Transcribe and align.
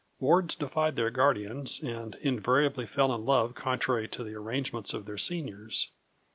Wards 0.17 0.55
defied 0.55 0.95
their 0.95 1.11
guardians, 1.11 1.79
and 1.79 2.15
invariably 2.21 2.87
fell 2.87 3.13
in 3.13 3.23
love 3.23 3.53
contrary 3.53 4.07
to 4.07 4.23
the 4.23 4.33
arrangements 4.33 4.95
of 4.95 5.05
their 5.05 5.19
seniors. 5.19 5.91